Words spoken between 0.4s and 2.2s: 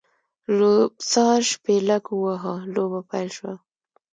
لوبڅار شپېلک